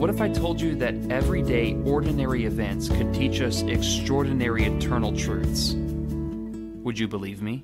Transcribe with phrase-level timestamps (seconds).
[0.00, 5.74] what if I told you that everyday, ordinary events could teach us extraordinary eternal truths?
[5.74, 7.62] Would you believe me?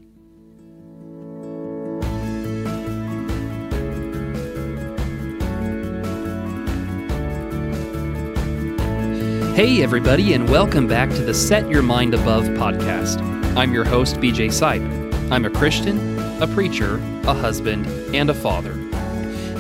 [9.57, 13.18] Hey, everybody, and welcome back to the Set Your Mind Above podcast.
[13.57, 15.32] I'm your host, BJ Sipe.
[15.32, 18.85] I'm a Christian, a preacher, a husband, and a father.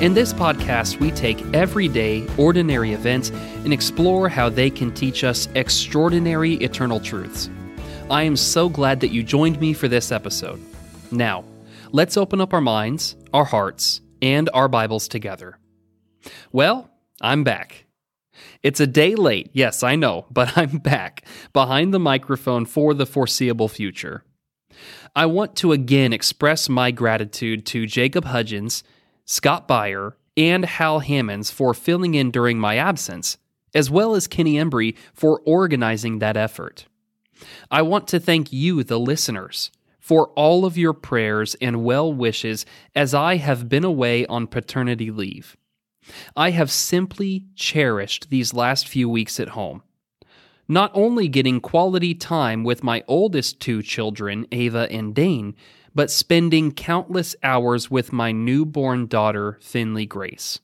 [0.00, 5.48] In this podcast, we take everyday, ordinary events and explore how they can teach us
[5.54, 7.48] extraordinary eternal truths.
[8.10, 10.60] I am so glad that you joined me for this episode.
[11.10, 11.44] Now,
[11.92, 15.58] let's open up our minds, our hearts, and our Bibles together.
[16.52, 16.90] Well,
[17.22, 17.86] I'm back.
[18.62, 21.24] It's a day late, yes, I know, but I'm back
[21.54, 24.24] behind the microphone for the foreseeable future.
[25.14, 28.84] I want to again express my gratitude to Jacob Hudgens
[29.26, 33.38] Scott Beyer, and Hal Hammons for filling in during my absence,
[33.74, 36.86] as well as Kenny Embry for organizing that effort.
[37.70, 42.64] I want to thank you, the listeners, for all of your prayers and well wishes
[42.94, 45.56] as I have been away on paternity leave.
[46.36, 49.82] I have simply cherished these last few weeks at home.
[50.68, 55.54] Not only getting quality time with my oldest two children, Ava and Dane,
[55.96, 60.60] but spending countless hours with my newborn daughter, Finley Grace.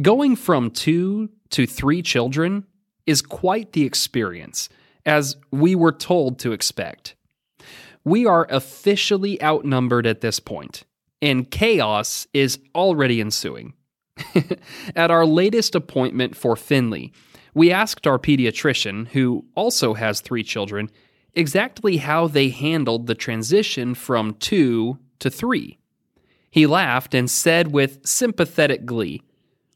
[0.00, 2.64] Going from two to three children
[3.06, 4.70] is quite the experience,
[5.04, 7.14] as we were told to expect.
[8.02, 10.84] We are officially outnumbered at this point,
[11.20, 13.74] and chaos is already ensuing.
[14.96, 17.12] at our latest appointment for Finley,
[17.52, 20.88] we asked our pediatrician, who also has three children,
[21.34, 25.78] exactly how they handled the transition from two to three.
[26.50, 29.22] He laughed and said with sympathetic glee,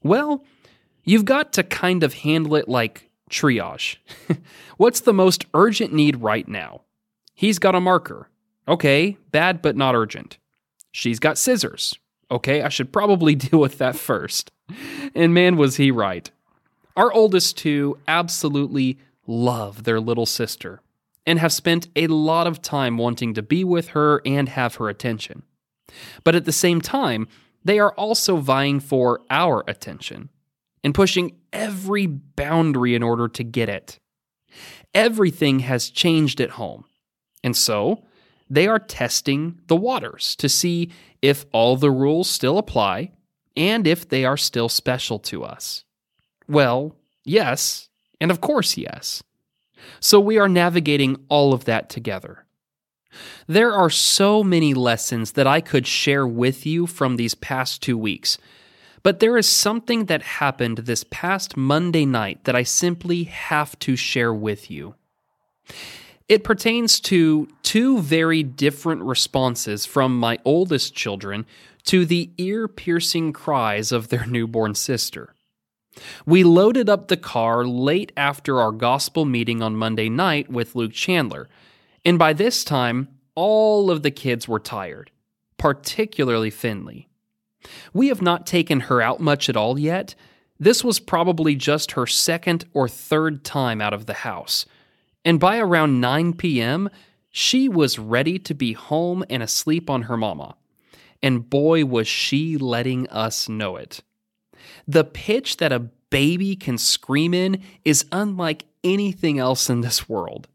[0.03, 0.44] Well,
[1.04, 3.97] you've got to kind of handle it like triage.
[4.76, 6.82] What's the most urgent need right now?
[7.34, 8.28] He's got a marker.
[8.66, 10.38] Okay, bad but not urgent.
[10.91, 11.98] She's got scissors.
[12.31, 14.50] Okay, I should probably deal with that first.
[15.14, 16.31] And man, was he right.
[16.97, 20.81] Our oldest two absolutely love their little sister
[21.26, 24.88] and have spent a lot of time wanting to be with her and have her
[24.88, 25.42] attention.
[26.22, 27.28] But at the same time,
[27.64, 30.28] they are also vying for our attention
[30.82, 33.98] and pushing every boundary in order to get it.
[34.94, 36.84] Everything has changed at home.
[37.42, 38.04] And so,
[38.50, 40.90] they are testing the waters to see
[41.22, 43.12] if all the rules still apply
[43.56, 45.84] and if they are still special to us.
[46.46, 47.88] Well, yes,
[48.20, 49.22] and of course, yes.
[50.00, 52.44] So we are navigating all of that together.
[53.46, 57.96] There are so many lessons that I could share with you from these past two
[57.96, 58.38] weeks,
[59.02, 63.96] but there is something that happened this past Monday night that I simply have to
[63.96, 64.94] share with you.
[66.26, 71.44] It pertains to two very different responses from my oldest children
[71.84, 75.33] to the ear piercing cries of their newborn sister.
[76.27, 80.93] We loaded up the car late after our gospel meeting on Monday night with Luke
[80.93, 81.49] Chandler,
[82.05, 85.10] and by this time, all of the kids were tired,
[85.59, 87.09] particularly Finley.
[87.93, 90.15] We have not taken her out much at all yet.
[90.59, 94.66] This was probably just her second or third time out of the house.
[95.25, 96.91] And by around 9 p.m.,
[97.31, 100.56] she was ready to be home and asleep on her mama.
[101.22, 104.03] And boy, was she letting us know it.
[104.86, 110.48] The pitch that a baby can scream in is unlike anything else in this world.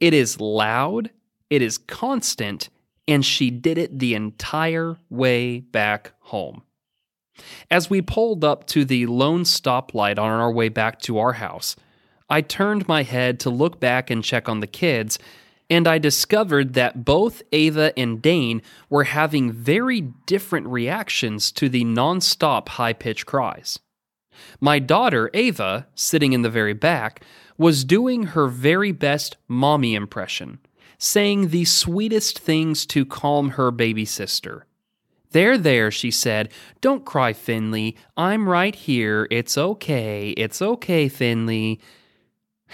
[0.00, 1.10] It is loud,
[1.50, 2.70] it is constant,
[3.06, 6.62] and she did it the entire way back home.
[7.70, 11.76] As we pulled up to the lone stoplight on our way back to our house,
[12.28, 15.18] I turned my head to look back and check on the kids,
[15.70, 21.84] and I discovered that both Ava and Dane were having very different reactions to the
[21.84, 23.78] nonstop high pitched cries.
[24.60, 27.22] My daughter, Ava, sitting in the very back,
[27.56, 30.58] was doing her very best mommy impression,
[30.98, 34.66] saying the sweetest things to calm her baby sister.
[35.32, 36.50] There, there, she said.
[36.80, 37.96] Don't cry, Finley.
[38.16, 39.28] I'm right here.
[39.30, 40.30] It's okay.
[40.30, 41.80] It's okay, Finley.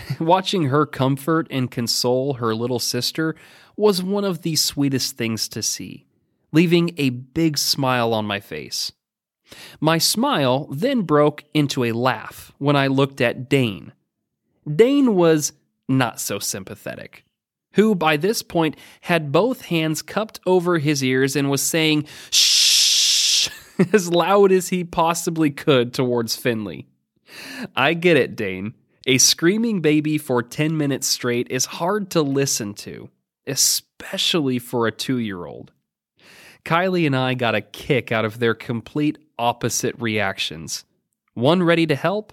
[0.20, 3.36] Watching her comfort and console her little sister
[3.76, 6.06] was one of the sweetest things to see,
[6.52, 8.92] leaving a big smile on my face.
[9.80, 13.92] My smile then broke into a laugh when I looked at Dane.
[14.74, 15.52] Dane was
[15.88, 17.24] not so sympathetic,
[17.74, 23.48] who by this point had both hands cupped over his ears and was saying, shh,
[23.92, 26.88] as loud as he possibly could towards Finley.
[27.76, 28.74] I get it, Dane.
[29.08, 33.08] A screaming baby for 10 minutes straight is hard to listen to,
[33.46, 35.70] especially for a two year old.
[36.64, 40.84] Kylie and I got a kick out of their complete opposite reactions.
[41.34, 42.32] One ready to help,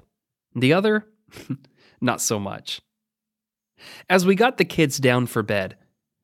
[0.56, 1.06] the other,
[2.02, 2.82] not so much.
[4.10, 5.78] As we got the kids down for bed,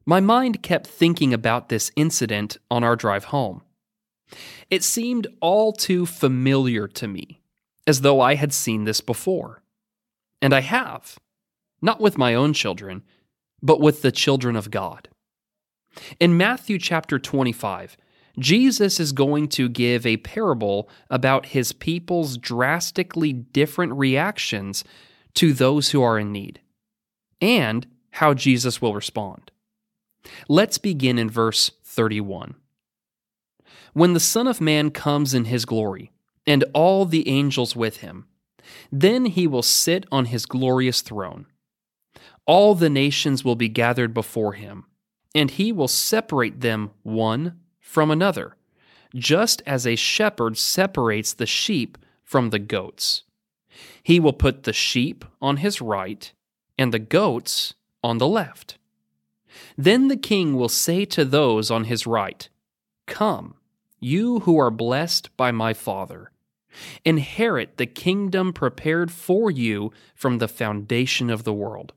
[0.03, 3.61] my mind kept thinking about this incident on our drive home.
[4.71, 7.41] It seemed all too familiar to me,
[7.85, 9.61] as though I had seen this before.
[10.41, 11.18] And I have,
[11.81, 13.03] not with my own children,
[13.62, 15.09] but with the children of God.
[16.19, 17.97] In Matthew chapter 25,
[18.38, 24.83] Jesus is going to give a parable about his people's drastically different reactions
[25.33, 26.62] to those who are in need,
[27.42, 29.51] and how Jesus will respond.
[30.47, 32.56] Let's begin in verse 31.
[33.94, 36.12] When the Son of Man comes in his glory,
[36.47, 38.25] and all the angels with him,
[38.92, 41.45] then he will sit on his glorious throne.
[42.45, 44.86] All the nations will be gathered before him,
[45.36, 48.56] and he will separate them one from another,
[49.16, 53.24] just as a shepherd separates the sheep from the goats.
[54.04, 56.31] He will put the sheep on his right
[56.77, 58.77] and the goats on the left.
[59.77, 62.50] Then the king will say to those on his right,
[63.07, 63.56] Come,
[64.00, 66.31] you who are blessed by my Father
[67.04, 71.94] Inherit the kingdom prepared for you from the foundation of the world.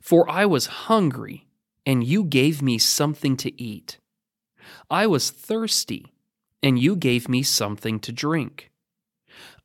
[0.00, 1.46] For I was hungry,
[1.84, 3.98] and you gave me something to eat.
[4.90, 6.12] I was thirsty,
[6.62, 8.70] and you gave me something to drink.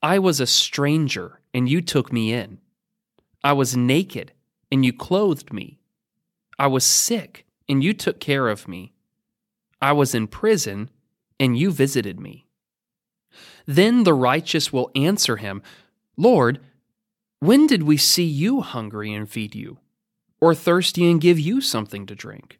[0.04, 2.60] I was a stranger, and you took me in.
[3.44, 4.34] I was naked,
[4.72, 5.80] and you clothed me.
[6.60, 8.94] I was sick, and you took care of me.
[9.82, 10.90] I was in prison,
[11.40, 12.46] and you visited me.
[13.66, 15.62] Then the righteous will answer him,
[16.18, 16.60] Lord,
[17.40, 19.80] when did we see you hungry and feed you,
[20.40, 22.60] or thirsty and give you something to drink?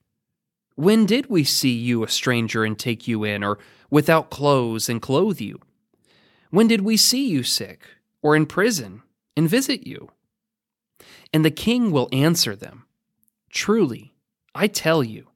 [0.76, 3.60] When did we see you a stranger and take you in, or
[3.90, 5.60] without clothes and clothe you?
[6.50, 7.82] When did we see you sick,
[8.22, 9.04] or in prison,
[9.38, 10.10] and visit you?
[11.34, 12.86] And the king will answer them
[13.50, 14.14] Truly,
[14.56, 15.28] I tell you,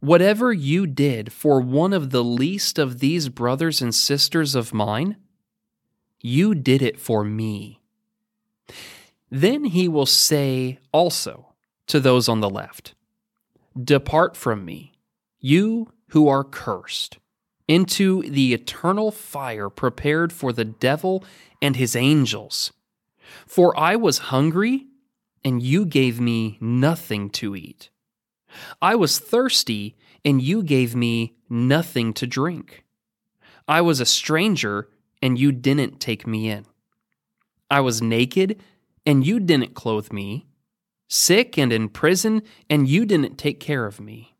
[0.00, 5.16] Whatever you did for one of the least of these brothers and sisters of mine,
[6.20, 7.80] you did it for me.
[9.30, 11.52] Then he will say also
[11.86, 12.94] to those on the left,
[13.82, 14.92] Depart from me,
[15.38, 17.18] you who are cursed,
[17.68, 21.24] into the eternal fire prepared for the devil
[21.60, 22.72] and his angels.
[23.46, 24.86] For I was hungry,
[25.44, 27.90] and you gave me nothing to eat.
[28.80, 32.84] I was thirsty, and you gave me nothing to drink.
[33.68, 34.88] I was a stranger,
[35.22, 36.66] and you didn't take me in.
[37.70, 38.60] I was naked,
[39.06, 40.46] and you didn't clothe me,
[41.08, 44.36] sick and in prison, and you didn't take care of me.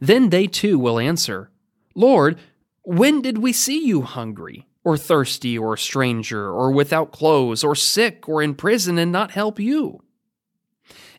[0.00, 1.50] Then they too will answer,
[1.94, 2.38] Lord,
[2.82, 8.28] when did we see you hungry, or thirsty, or stranger, or without clothes, or sick,
[8.28, 10.02] or in prison, and not help you?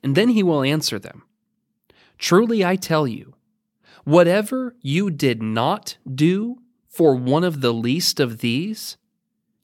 [0.03, 1.23] And then he will answer them,
[2.17, 3.35] Truly I tell you,
[4.03, 6.57] whatever you did not do
[6.87, 8.97] for one of the least of these,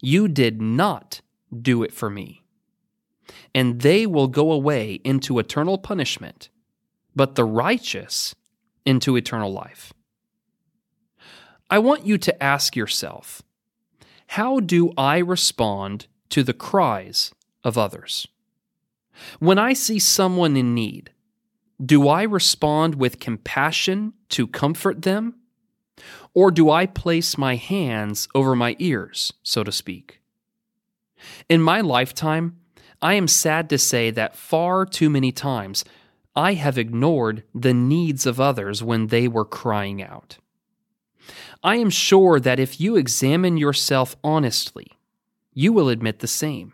[0.01, 1.21] you did not
[1.61, 2.43] do it for me.
[3.55, 6.49] And they will go away into eternal punishment,
[7.15, 8.35] but the righteous
[8.85, 9.93] into eternal life.
[11.69, 13.41] I want you to ask yourself
[14.27, 17.31] how do I respond to the cries
[17.63, 18.27] of others?
[19.39, 21.12] When I see someone in need,
[21.83, 25.35] do I respond with compassion to comfort them?
[26.33, 30.21] Or do I place my hands over my ears, so to speak?
[31.47, 32.57] In my lifetime,
[33.01, 35.83] I am sad to say that far too many times
[36.35, 40.37] I have ignored the needs of others when they were crying out.
[41.63, 44.87] I am sure that if you examine yourself honestly,
[45.53, 46.73] you will admit the same.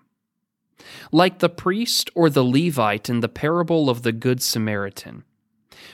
[1.11, 5.23] Like the priest or the Levite in the parable of the Good Samaritan,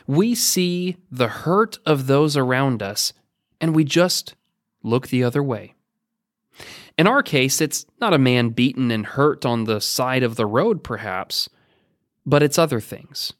[0.07, 3.13] we see the hurt of those around us
[3.59, 4.35] and we just
[4.83, 5.73] look the other way.
[6.97, 10.45] In our case, it's not a man beaten and hurt on the side of the
[10.45, 11.49] road, perhaps,
[12.25, 13.33] but it's other things.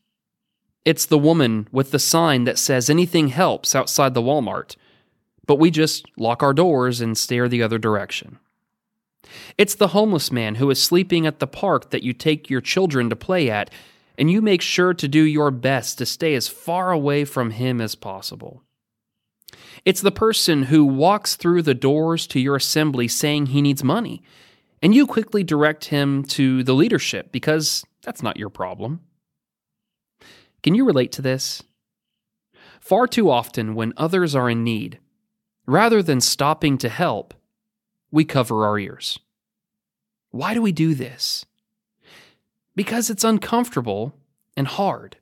[0.83, 4.75] It's the woman with the sign that says anything helps outside the Walmart,
[5.47, 8.39] but we just lock our doors and stare the other direction.
[9.57, 13.09] It's the homeless man who is sleeping at the park that you take your children
[13.09, 13.69] to play at,
[14.17, 17.81] and you make sure to do your best to stay as far away from him
[17.81, 18.63] as possible.
[19.83, 24.23] It's the person who walks through the doors to your assembly saying he needs money,
[24.81, 29.01] and you quickly direct him to the leadership because that's not your problem.
[30.63, 31.63] Can you relate to this?
[32.79, 34.99] Far too often, when others are in need,
[35.65, 37.33] rather than stopping to help,
[38.15, 39.19] we cover our ears.
[40.31, 41.45] Why do we do this?
[42.73, 44.15] Because it's uncomfortable
[44.55, 45.17] and hard,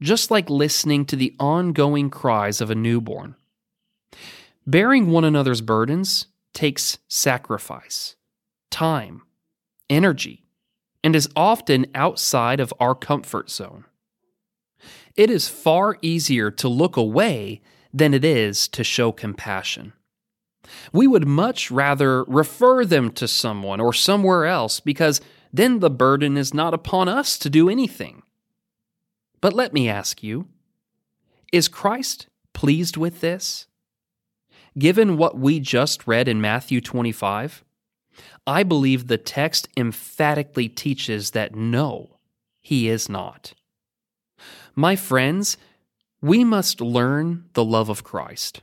[0.00, 3.36] just like listening to the ongoing cries of a newborn.
[4.66, 8.16] Bearing one another's burdens takes sacrifice,
[8.70, 9.20] time,
[9.90, 10.46] energy,
[11.04, 13.84] and is often outside of our comfort zone.
[15.16, 17.60] It is far easier to look away
[17.92, 19.92] than it is to show compassion.
[20.92, 25.20] We would much rather refer them to someone or somewhere else because
[25.52, 28.22] then the burden is not upon us to do anything.
[29.40, 30.48] But let me ask you
[31.52, 33.66] is Christ pleased with this?
[34.78, 37.64] Given what we just read in Matthew 25,
[38.46, 42.18] I believe the text emphatically teaches that no,
[42.60, 43.54] he is not.
[44.74, 45.56] My friends,
[46.20, 48.62] we must learn the love of Christ.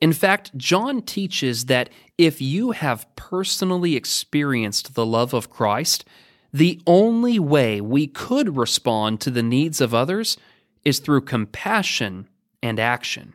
[0.00, 1.88] In fact, John teaches that
[2.18, 6.04] if you have personally experienced the love of Christ,
[6.52, 10.36] the only way we could respond to the needs of others
[10.84, 12.28] is through compassion
[12.62, 13.34] and action.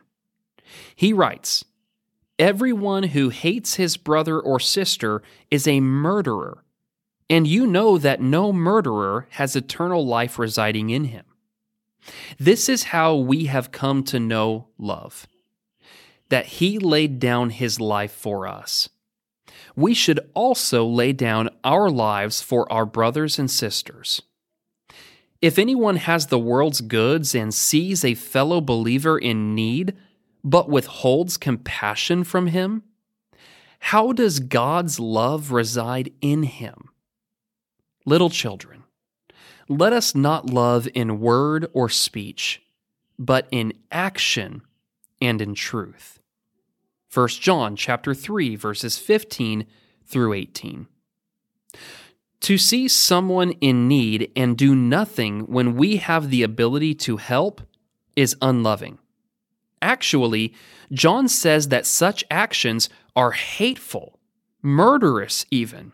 [0.94, 1.64] He writes,
[2.38, 6.64] Everyone who hates his brother or sister is a murderer,
[7.28, 11.24] and you know that no murderer has eternal life residing in him.
[12.38, 15.26] This is how we have come to know love
[16.32, 18.88] that he laid down his life for us.
[19.76, 24.22] We should also lay down our lives for our brothers and sisters.
[25.42, 29.94] If anyone has the world's goods and sees a fellow believer in need,
[30.42, 32.82] but withholds compassion from him,
[33.80, 36.88] how does God's love reside in him?
[38.06, 38.84] Little children,
[39.68, 42.62] let us not love in word or speech,
[43.18, 44.62] but in action
[45.20, 46.20] and in truth.
[47.12, 49.66] 1 John chapter 3 verses 15
[50.06, 50.86] through 18.
[52.40, 57.60] To see someone in need and do nothing when we have the ability to help
[58.16, 58.98] is unloving.
[59.82, 60.54] Actually,
[60.90, 64.18] John says that such actions are hateful,
[64.62, 65.92] murderous even,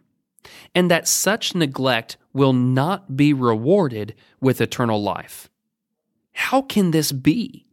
[0.75, 5.51] and that such neglect will not be rewarded with eternal life.
[6.33, 7.67] How can this be?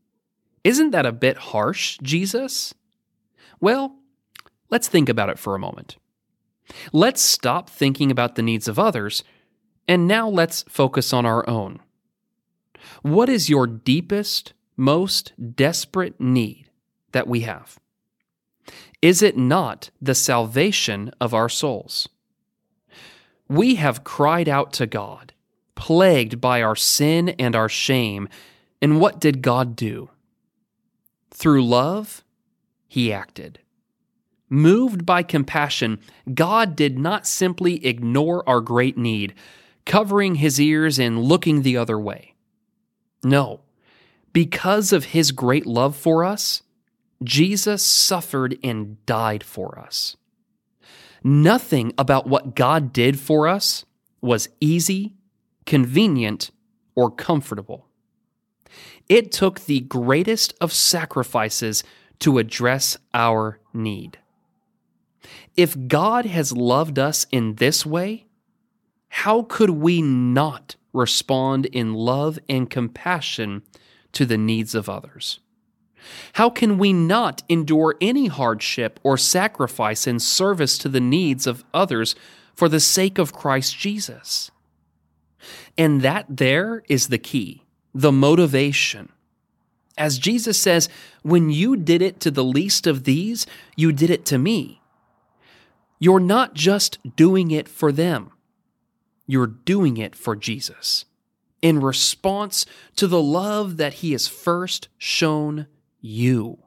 [0.63, 2.73] Isn't that a bit harsh, Jesus?
[3.65, 3.95] Well,
[4.69, 5.97] let's think about it for a moment.
[6.93, 9.23] Let's stop thinking about the needs of others,
[9.87, 11.79] and now let's focus on our own.
[13.01, 16.69] What is your deepest, most desperate need
[17.11, 17.79] that we have?
[19.01, 22.07] Is it not the salvation of our souls?
[23.49, 25.33] We have cried out to God,
[25.73, 28.29] plagued by our sin and our shame,
[28.79, 30.11] and what did God do?
[31.31, 32.23] Through love,
[32.87, 33.59] he acted.
[34.49, 35.99] Moved by compassion,
[36.33, 39.33] God did not simply ignore our great need,
[39.85, 42.35] covering his ears and looking the other way.
[43.23, 43.61] No,
[44.33, 46.61] because of his great love for us,
[47.23, 50.15] Jesus suffered and died for us.
[51.23, 53.85] Nothing about what God did for us
[54.21, 55.15] was easy,
[55.65, 56.51] convenient,
[56.95, 57.87] or comfortable.
[59.09, 61.83] It took the greatest of sacrifices
[62.19, 64.19] to address our need.
[65.55, 68.25] If God has loved us in this way,
[69.09, 73.63] how could we not respond in love and compassion
[74.11, 75.39] to the needs of others?
[76.33, 81.63] How can we not endure any hardship or sacrifice in service to the needs of
[81.73, 82.15] others
[82.53, 84.51] for the sake of Christ Jesus?
[85.77, 89.11] And that there is the key, the motivation.
[89.97, 90.89] As Jesus says,
[91.23, 94.81] when you did it to the least of these, you did it to me.
[95.99, 98.31] You're not just doing it for them,
[99.25, 101.05] you're doing it for Jesus
[101.61, 105.65] in response to the love that He has first shown
[105.99, 106.59] you.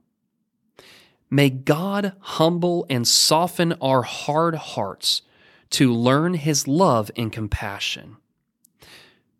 [1.30, 5.22] May God humble and soften our hard hearts
[5.70, 8.16] to learn His love and compassion.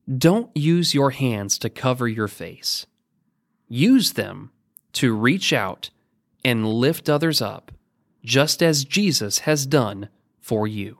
[0.07, 2.87] Don't use your hands to cover your face.
[3.68, 4.50] Use them
[4.94, 5.90] to reach out
[6.44, 7.70] and lift others up,
[8.25, 10.08] just as Jesus has done
[10.40, 10.98] for you.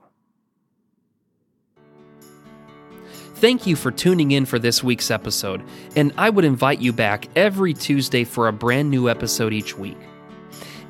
[3.35, 5.63] Thank you for tuning in for this week's episode,
[5.95, 9.97] and I would invite you back every Tuesday for a brand new episode each week.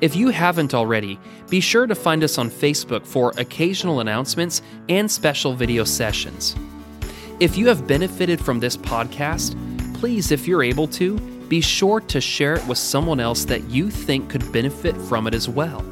[0.00, 1.18] If you haven't already,
[1.48, 6.56] be sure to find us on Facebook for occasional announcements and special video sessions.
[7.38, 9.54] If you have benefited from this podcast,
[9.94, 13.90] please, if you're able to, be sure to share it with someone else that you
[13.90, 15.84] think could benefit from it as well.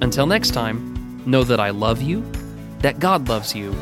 [0.00, 2.24] Until next time, know that I love you,
[2.80, 3.72] that God loves you,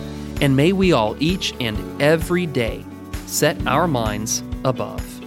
[0.42, 2.84] and may we all each and every day
[3.24, 5.19] set our minds above.